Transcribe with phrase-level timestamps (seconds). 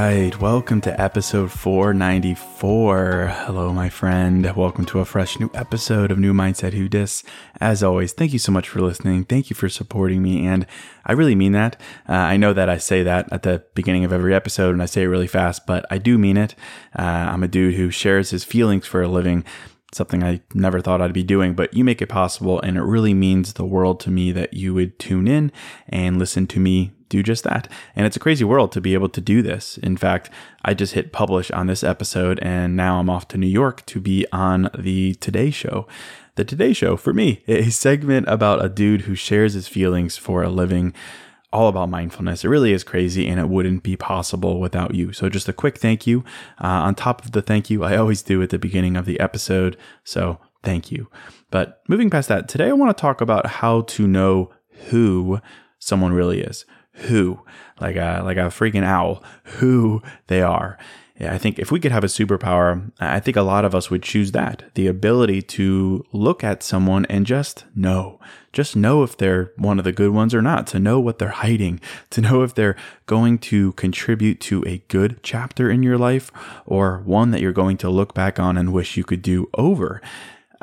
[0.00, 3.26] Right, welcome to episode 494.
[3.44, 4.44] Hello, my friend.
[4.56, 7.22] Welcome to a fresh new episode of New Mindset Who Dis.
[7.60, 9.24] As always, thank you so much for listening.
[9.24, 10.66] Thank you for supporting me, and
[11.06, 11.80] I really mean that.
[12.08, 14.86] Uh, I know that I say that at the beginning of every episode, and I
[14.86, 16.54] say it really fast, but I do mean it.
[16.98, 19.44] Uh, I'm a dude who shares his feelings for a living
[19.92, 22.60] something I never thought I'd be doing, but you make it possible.
[22.60, 25.52] And it really means the world to me that you would tune in
[25.88, 27.70] and listen to me do just that.
[27.94, 29.78] And it's a crazy world to be able to do this.
[29.78, 30.30] In fact,
[30.64, 34.00] I just hit publish on this episode and now I'm off to New York to
[34.00, 35.86] be on the Today Show.
[36.34, 40.42] The Today Show, for me, a segment about a dude who shares his feelings for
[40.42, 40.92] a living
[41.52, 42.44] all about mindfulness.
[42.44, 45.12] It really is crazy and it wouldn't be possible without you.
[45.12, 46.24] So, just a quick thank you.
[46.60, 49.20] Uh, on top of the thank you, I always do at the beginning of the
[49.20, 49.76] episode.
[50.02, 51.08] So, thank you.
[51.52, 54.50] But moving past that, today I want to talk about how to know
[54.88, 55.40] who
[55.78, 56.64] someone really is.
[56.94, 57.40] Who,
[57.80, 60.78] like a, like a freaking owl, who they are.
[61.18, 63.88] Yeah, I think if we could have a superpower, I think a lot of us
[63.88, 68.18] would choose that the ability to look at someone and just know,
[68.52, 71.28] just know if they're one of the good ones or not, to know what they're
[71.28, 72.74] hiding, to know if they're
[73.06, 76.32] going to contribute to a good chapter in your life
[76.66, 80.02] or one that you're going to look back on and wish you could do over.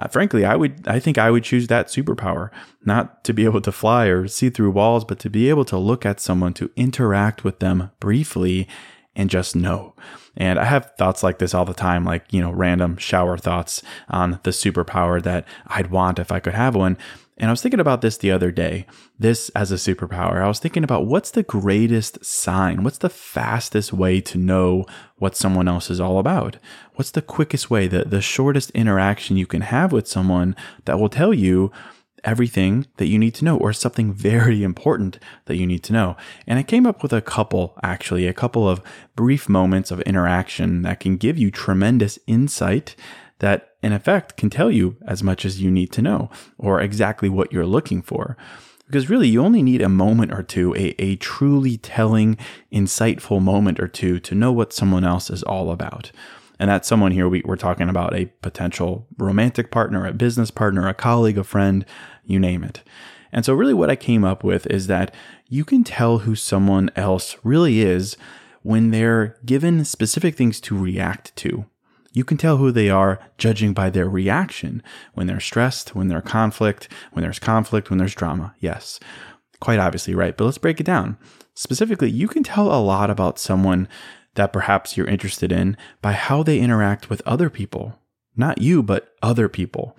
[0.01, 2.49] Uh, frankly, I would, I think I would choose that superpower,
[2.83, 5.77] not to be able to fly or see through walls, but to be able to
[5.77, 8.67] look at someone, to interact with them briefly
[9.15, 9.93] and just know.
[10.35, 13.83] And I have thoughts like this all the time, like, you know, random shower thoughts
[14.09, 16.97] on the superpower that I'd want if I could have one.
[17.41, 18.85] And I was thinking about this the other day,
[19.17, 20.43] this as a superpower.
[20.43, 22.83] I was thinking about what's the greatest sign?
[22.83, 24.85] What's the fastest way to know
[25.17, 26.57] what someone else is all about?
[26.95, 31.09] What's the quickest way, the, the shortest interaction you can have with someone that will
[31.09, 31.71] tell you
[32.23, 36.15] everything that you need to know or something very important that you need to know.
[36.45, 38.83] And I came up with a couple, actually, a couple of
[39.15, 42.95] brief moments of interaction that can give you tremendous insight
[43.39, 47.29] that, in effect, can tell you as much as you need to know or exactly
[47.29, 48.37] what you're looking for.
[48.85, 52.37] Because really, you only need a moment or two, a, a truly telling,
[52.73, 56.11] insightful moment or two to know what someone else is all about.
[56.59, 60.87] And that someone here, we, we're talking about a potential romantic partner, a business partner,
[60.87, 61.85] a colleague, a friend,
[62.25, 62.83] you name it.
[63.31, 65.15] And so, really, what I came up with is that
[65.47, 68.17] you can tell who someone else really is
[68.61, 71.65] when they're given specific things to react to.
[72.13, 76.23] You can tell who they are judging by their reaction when they're stressed, when there's
[76.23, 78.53] conflict, when there's conflict, when there's drama.
[78.59, 78.99] Yes,
[79.59, 80.35] quite obviously, right?
[80.35, 81.17] But let's break it down.
[81.53, 83.87] Specifically, you can tell a lot about someone
[84.35, 87.97] that perhaps you're interested in by how they interact with other people.
[88.35, 89.97] Not you, but other people.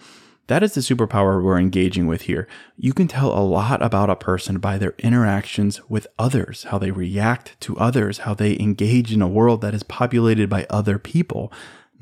[0.48, 2.48] That is the superpower we're engaging with here.
[2.76, 6.90] You can tell a lot about a person by their interactions with others, how they
[6.90, 11.52] react to others, how they engage in a world that is populated by other people,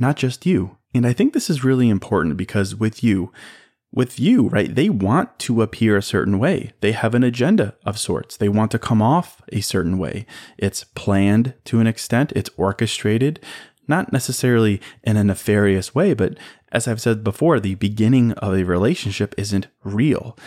[0.01, 0.77] not just you.
[0.95, 3.33] And I think this is really important because with you,
[3.93, 4.75] with you, right?
[4.75, 6.73] They want to appear a certain way.
[6.81, 8.37] They have an agenda of sorts.
[8.37, 10.27] They want to come off a certain way.
[10.59, 13.41] It's planned to an extent, it's orchestrated,
[13.89, 16.37] not necessarily in a nefarious way, but
[16.71, 20.39] as I've said before, the beginning of a relationship isn't real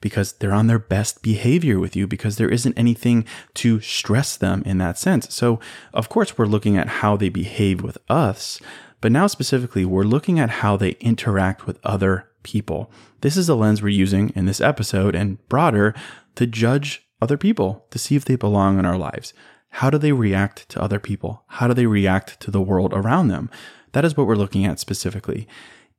[0.00, 3.24] because they're on their best behavior with you because there isn't anything
[3.54, 5.32] to stress them in that sense.
[5.34, 5.60] So,
[5.92, 8.60] of course, we're looking at how they behave with us,
[9.02, 12.90] but now specifically, we're looking at how they interact with other people.
[13.20, 15.92] This is the lens we're using in this episode and broader
[16.36, 19.34] to judge other people, to see if they belong in our lives.
[19.70, 21.44] How do they react to other people?
[21.48, 23.50] How do they react to the world around them?
[23.90, 25.48] That is what we're looking at specifically.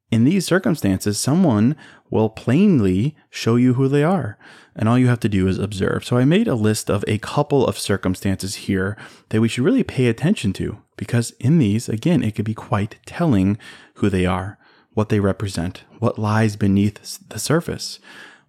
[0.10, 1.76] In these circumstances, someone
[2.10, 4.38] will plainly show you who they are,
[4.76, 6.06] and all you have to do is observe.
[6.06, 8.96] So, I made a list of a couple of circumstances here
[9.30, 12.98] that we should really pay attention to, because in these, again, it could be quite
[13.06, 13.58] telling
[13.96, 14.58] who they are
[14.94, 18.00] what they represent, what lies beneath the surface,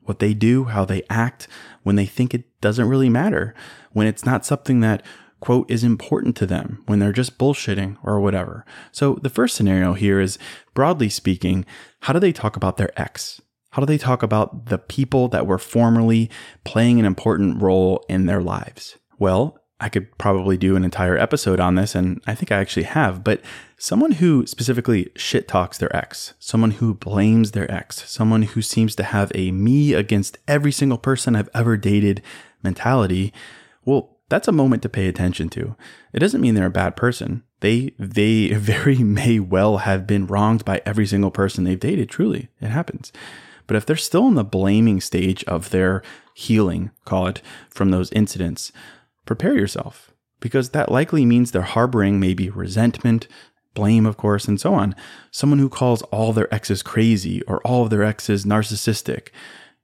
[0.03, 1.49] what they do, how they act
[1.83, 3.55] when they think it doesn't really matter,
[3.93, 5.03] when it's not something that,
[5.41, 8.65] quote, is important to them, when they're just bullshitting or whatever.
[8.93, 10.39] So the first scenario here is
[10.75, 11.65] broadly speaking,
[12.01, 13.41] how do they talk about their ex?
[13.71, 16.31] How do they talk about the people that were formerly
[16.65, 18.99] playing an important role in their lives?
[19.19, 22.85] Well, I could probably do an entire episode on this, and I think I actually
[22.85, 23.43] have, but
[23.77, 28.97] someone who specifically shit talks their ex, someone who blames their ex, someone who seems
[28.97, 32.23] to have a me against every single person I've ever dated
[32.63, 33.31] mentality,
[33.85, 35.77] well, that's a moment to pay attention to.
[36.15, 37.43] It doesn't mean they're a bad person.
[37.61, 42.49] They they very may well have been wronged by every single person they've dated, truly.
[42.59, 43.13] It happens.
[43.67, 46.03] But if they're still in the blaming stage of their
[46.33, 48.73] healing, call it, from those incidents,
[49.25, 53.27] prepare yourself because that likely means they're harboring maybe resentment,
[53.73, 54.95] blame, of course, and so on.
[55.31, 59.29] Someone who calls all their exes crazy or all of their exes narcissistic.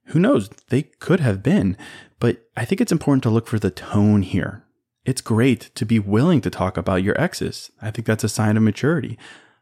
[0.05, 0.49] Who knows?
[0.69, 1.77] They could have been.
[2.19, 4.63] But I think it's important to look for the tone here.
[5.03, 7.71] It's great to be willing to talk about your exes.
[7.81, 9.17] I think that's a sign of maturity.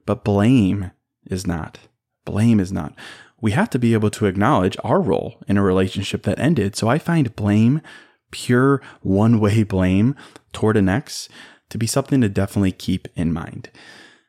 [0.06, 0.92] But blame
[1.26, 1.80] is not.
[2.26, 2.94] Blame is not.
[3.40, 6.76] We have to be able to acknowledge our role in a relationship that ended.
[6.76, 7.82] So I find blame
[8.32, 10.16] pure one way blame
[10.54, 11.30] toward an ex
[11.70, 13.70] to be something to definitely keep in mind.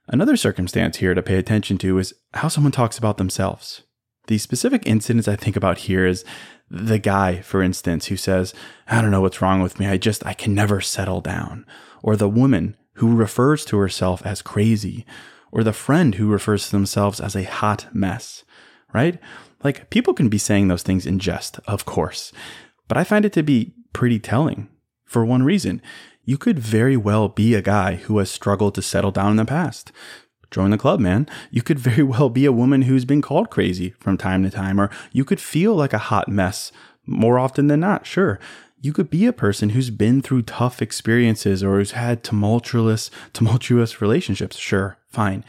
[0.08, 3.82] Another circumstance here to pay attention to is how someone talks about themselves.
[4.26, 6.25] The specific incidents I think about here is
[6.70, 8.55] the guy, for instance, who says,
[8.87, 9.87] I don't know what's wrong with me.
[9.87, 11.67] I just, I can never settle down.
[12.03, 15.06] Or the woman who refers to herself as crazy.
[15.50, 18.44] Or the friend who refers to themselves as a hot mess,
[18.93, 19.19] right?
[19.64, 22.32] Like people can be saying those things in jest, of course.
[22.91, 24.69] But I find it to be pretty telling
[25.05, 25.81] for one reason.
[26.25, 29.45] You could very well be a guy who has struggled to settle down in the
[29.45, 29.93] past.
[30.51, 31.29] Join the club, man.
[31.53, 34.81] You could very well be a woman who's been called crazy from time to time,
[34.81, 36.73] or you could feel like a hot mess
[37.07, 38.41] more often than not, sure.
[38.81, 44.03] You could be a person who's been through tough experiences or who's had tumultuous, tumultuous
[44.03, 45.45] relationships, sure, fine.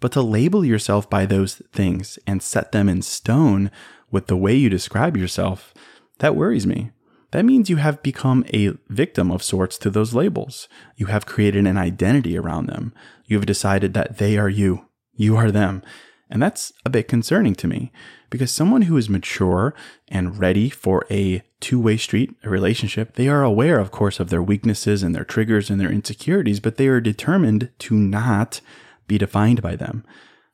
[0.00, 3.70] But to label yourself by those things and set them in stone
[4.10, 5.72] with the way you describe yourself,
[6.22, 6.90] that worries me
[7.32, 10.68] that means you have become a victim of sorts to those labels.
[10.96, 12.92] You have created an identity around them.
[13.26, 15.82] You have decided that they are you, you are them.
[16.30, 17.90] And that's a bit concerning to me
[18.30, 19.74] because someone who is mature
[20.08, 24.28] and ready for a two way street, a relationship, they are aware, of course, of
[24.28, 28.60] their weaknesses and their triggers and their insecurities, but they are determined to not
[29.06, 30.04] be defined by them,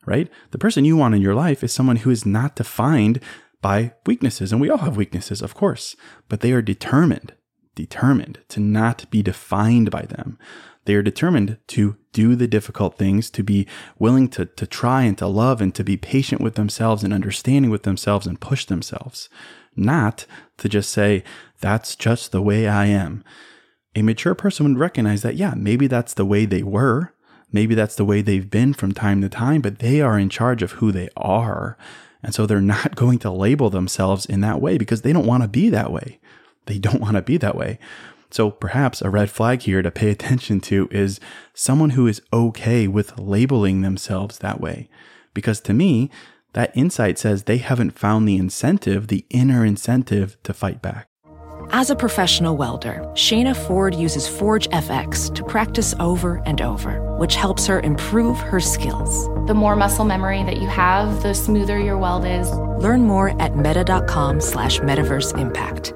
[0.06, 0.28] right?
[0.52, 3.20] The person you want in your life is someone who is not defined
[3.60, 4.52] by weaknesses.
[4.52, 5.96] And we all have weaknesses, of course,
[6.28, 7.34] but they are determined,
[7.74, 10.38] determined to not be defined by them.
[10.84, 13.66] They are determined to do the difficult things, to be
[13.98, 17.70] willing to, to try and to love and to be patient with themselves and understanding
[17.70, 19.28] with themselves and push themselves,
[19.76, 20.24] not
[20.56, 21.22] to just say,
[21.60, 23.22] that's just the way I am.
[23.94, 27.12] A mature person would recognize that, yeah, maybe that's the way they were.
[27.52, 30.62] Maybe that's the way they've been from time to time, but they are in charge
[30.62, 31.76] of who they are.
[32.22, 35.42] And so they're not going to label themselves in that way because they don't want
[35.42, 36.18] to be that way.
[36.66, 37.78] They don't want to be that way.
[38.30, 41.20] So perhaps a red flag here to pay attention to is
[41.54, 44.88] someone who is okay with labeling themselves that way.
[45.34, 46.10] Because to me,
[46.52, 51.07] that insight says they haven't found the incentive, the inner incentive to fight back.
[51.70, 57.34] As a professional welder, Shayna Ford uses Forge FX to practice over and over, which
[57.34, 59.26] helps her improve her skills.
[59.46, 62.50] The more muscle memory that you have, the smoother your weld is.
[62.82, 65.92] Learn more at meta.com slash metaverse impact.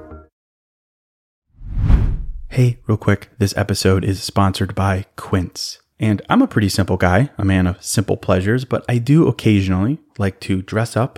[2.49, 5.79] Hey, real quick, this episode is sponsored by Quince.
[5.99, 9.97] And I'm a pretty simple guy, a man of simple pleasures, but I do occasionally
[10.19, 11.17] like to dress up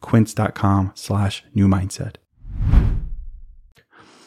[0.00, 2.16] Quince.com slash new mindset.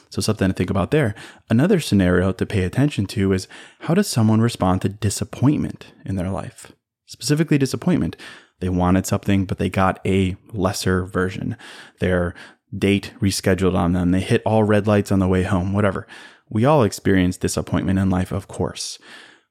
[0.09, 1.13] So, something to think about there.
[1.49, 3.47] Another scenario to pay attention to is
[3.81, 6.71] how does someone respond to disappointment in their life?
[7.05, 8.15] Specifically, disappointment.
[8.59, 11.55] They wanted something, but they got a lesser version.
[11.99, 12.33] Their
[12.75, 14.11] date rescheduled on them.
[14.11, 16.07] They hit all red lights on the way home, whatever.
[16.49, 18.97] We all experience disappointment in life, of course.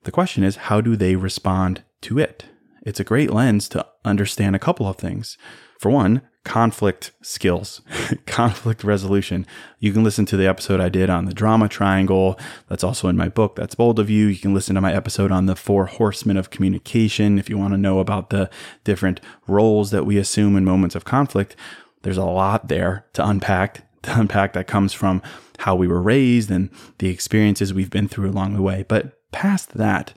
[0.05, 2.47] The question is, how do they respond to it?
[2.83, 5.37] It's a great lens to understand a couple of things.
[5.79, 7.83] For one, conflict skills,
[8.27, 9.47] conflict resolution.
[9.79, 12.39] You can listen to the episode I did on the drama triangle.
[12.69, 14.27] That's also in my book, That's Bold of You.
[14.27, 17.75] You can listen to my episode on the four horsemen of communication if you want
[17.75, 18.51] to know about the
[18.83, 21.55] different roles that we assume in moments of conflict.
[22.03, 25.23] There's a lot there to unpack, to unpack that comes from
[25.59, 28.85] how we were raised and the experiences we've been through along the way.
[28.89, 30.13] But past that,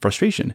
[0.00, 0.54] frustration,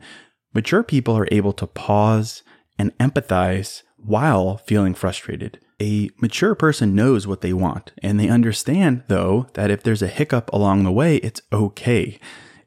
[0.54, 2.44] mature people are able to pause
[2.80, 5.60] and empathize while feeling frustrated.
[5.82, 10.08] A mature person knows what they want, and they understand, though, that if there's a
[10.08, 12.20] hiccup along the way, it's okay.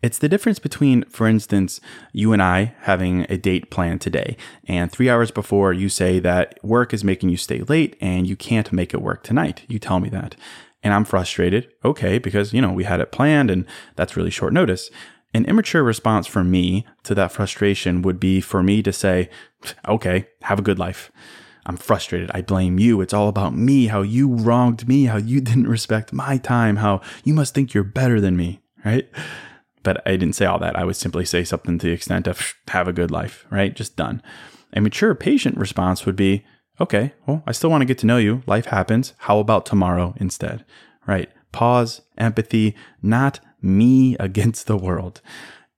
[0.02, 1.80] It's the difference between, for instance,
[2.12, 6.62] you and I having a date planned today, and three hours before you say that
[6.62, 9.62] work is making you stay late and you can't make it work tonight.
[9.68, 10.36] You tell me that.
[10.82, 11.68] And I'm frustrated.
[11.84, 13.64] Okay, because, you know, we had it planned and
[13.96, 14.90] that's really short notice.
[15.34, 19.28] An immature response from me to that frustration would be for me to say,
[19.86, 21.10] okay, have a good life.
[21.66, 22.30] I'm frustrated.
[22.32, 23.00] I blame you.
[23.00, 27.00] It's all about me, how you wronged me, how you didn't respect my time, how
[27.24, 29.08] you must think you're better than me, right?
[29.82, 30.76] But I didn't say all that.
[30.76, 33.74] I would simply say something to the extent of have a good life, right?
[33.74, 34.22] Just done.
[34.72, 36.44] A mature, patient response would be,
[36.80, 38.42] okay, well, I still want to get to know you.
[38.46, 39.14] Life happens.
[39.18, 40.64] How about tomorrow instead,
[41.06, 41.30] right?
[41.52, 45.20] Pause, empathy, not me against the world.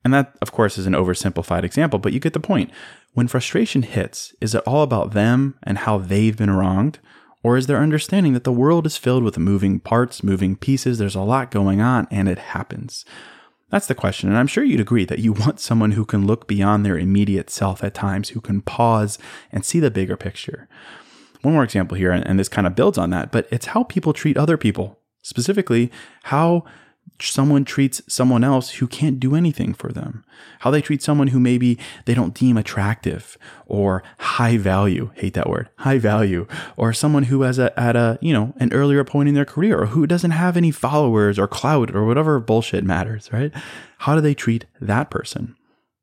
[0.04, 2.70] And that, of course, is an oversimplified example, but you get the point.
[3.14, 6.98] When frustration hits, is it all about them and how they've been wronged?
[7.42, 11.14] Or is there understanding that the world is filled with moving parts, moving pieces, there's
[11.14, 13.04] a lot going on, and it happens?
[13.70, 14.28] That's the question.
[14.28, 17.50] And I'm sure you'd agree that you want someone who can look beyond their immediate
[17.50, 19.18] self at times, who can pause
[19.52, 20.68] and see the bigger picture.
[21.42, 24.12] One more example here, and this kind of builds on that, but it's how people
[24.12, 24.98] treat other people.
[25.22, 25.92] Specifically,
[26.24, 26.64] how
[27.20, 30.24] someone treats someone else who can't do anything for them,
[30.60, 35.48] how they treat someone who maybe they don't deem attractive or high value, hate that
[35.48, 36.46] word, high value,
[36.76, 39.80] or someone who has a, at a, you know, an earlier point in their career
[39.80, 43.52] or who doesn't have any followers or clout or whatever bullshit matters, right?
[43.98, 45.56] How do they treat that person?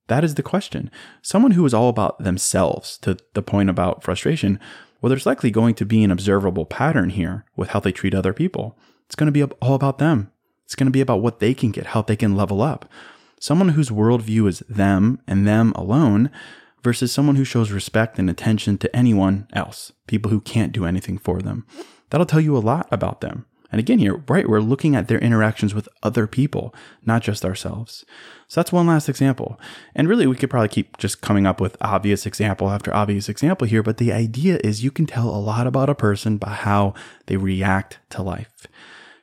[0.08, 0.92] That is the question.
[1.22, 4.60] Someone who is all about themselves to the point about frustration,
[5.02, 8.34] well, there's likely going to be an observable pattern here with how they treat other
[8.34, 8.78] people.
[9.06, 10.32] It's going to be all about them.
[10.66, 12.90] It's going to be about what they can get, how they can level up.
[13.40, 16.32] Someone whose worldview is them and them alone
[16.84, 21.18] versus someone who shows respect and attention to anyone else, people who can't do anything
[21.18, 21.66] for them.
[22.10, 23.46] That'll tell you a lot about them.
[23.72, 28.06] And again, here, right, we're looking at their interactions with other people, not just ourselves.
[28.48, 29.60] So that's one last example.
[29.96, 33.68] And really, we could probably keep just coming up with obvious example after obvious example
[33.68, 36.94] here, but the idea is you can tell a lot about a person by how
[37.26, 38.68] they react to life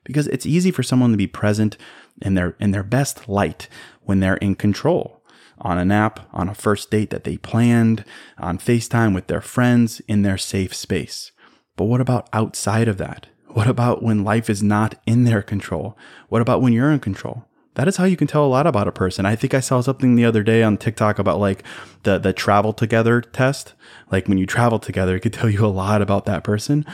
[0.05, 1.77] because it's easy for someone to be present
[2.21, 3.69] in their in their best light
[4.03, 5.23] when they're in control
[5.63, 8.05] on a nap, on a first date that they planned,
[8.37, 11.31] on FaceTime with their friends in their safe space.
[11.77, 13.29] But what about outside of that?
[13.47, 15.97] What about when life is not in their control?
[16.29, 17.45] What about when you're in control?
[17.75, 19.25] That is how you can tell a lot about a person.
[19.25, 21.63] I think I saw something the other day on TikTok about like
[22.03, 23.75] the the travel together test.
[24.11, 26.85] Like when you travel together, it could tell you a lot about that person.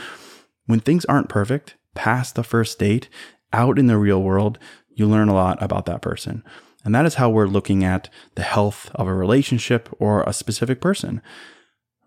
[0.67, 3.09] When things aren't perfect, past the first date,
[3.51, 4.57] out in the real world,
[4.95, 6.45] you learn a lot about that person.
[6.85, 10.79] And that is how we're looking at the health of a relationship or a specific
[10.79, 11.21] person.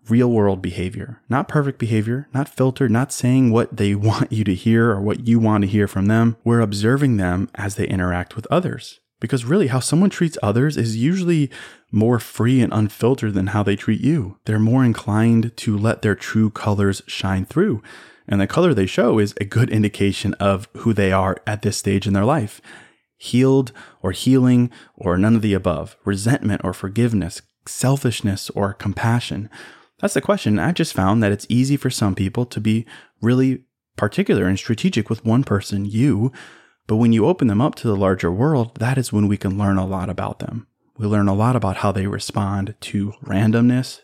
[0.09, 4.55] real world behavior, not perfect behavior, not filtered, not saying what they want you to
[4.55, 6.37] hear or what you want to hear from them.
[6.43, 8.99] We're observing them as they interact with others.
[9.21, 11.49] Because really, how someone treats others is usually
[11.91, 14.37] more free and unfiltered than how they treat you.
[14.43, 17.81] They're more inclined to let their true colors shine through.
[18.27, 21.77] And the color they show is a good indication of who they are at this
[21.77, 22.61] stage in their life
[23.23, 29.49] healed or healing or none of the above, resentment or forgiveness, selfishness or compassion.
[29.99, 30.59] That's the question.
[30.59, 32.85] I just found that it's easy for some people to be
[33.21, 33.63] really
[33.95, 36.33] particular and strategic with one person, you.
[36.85, 39.57] But when you open them up to the larger world, that is when we can
[39.57, 40.67] learn a lot about them.
[40.97, 44.01] We learn a lot about how they respond to randomness,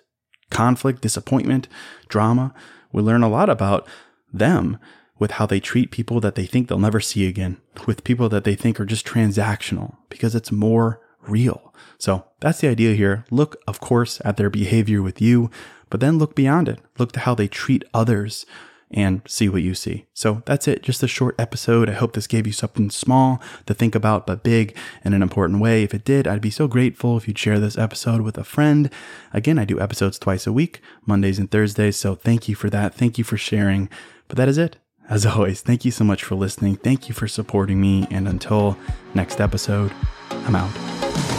[0.49, 1.67] conflict, disappointment,
[2.07, 2.53] drama.
[2.93, 3.85] We learn a lot about
[4.31, 4.77] them
[5.17, 8.45] with how they treat people that they think they'll never see again, with people that
[8.45, 11.74] they think are just transactional because it's more real.
[11.98, 13.25] So that's the idea here.
[13.29, 15.51] Look, of course, at their behavior with you,
[15.89, 16.79] but then look beyond it.
[16.98, 18.45] Look to how they treat others
[18.91, 20.05] and see what you see.
[20.13, 20.81] So that's it.
[20.81, 21.89] Just a short episode.
[21.89, 25.62] I hope this gave you something small to think about, but big in an important
[25.62, 25.84] way.
[25.84, 28.89] If it did, I'd be so grateful if you'd share this episode with a friend.
[29.31, 31.98] Again, I do episodes twice a week, Mondays and Thursdays.
[31.98, 32.96] So thank you for that.
[32.96, 33.89] Thank you for sharing.
[34.27, 34.77] But that is it.
[35.08, 36.75] As always, thank you so much for listening.
[36.75, 38.08] Thank you for supporting me.
[38.10, 38.77] And until
[39.13, 39.91] next episode,
[40.31, 41.38] I'm out.